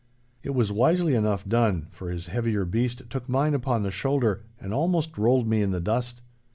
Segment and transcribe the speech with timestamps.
[0.41, 4.73] It was wisely enough done, for his heavier beast took mine upon the shoulder and
[4.73, 6.23] almost rolled me in the dust.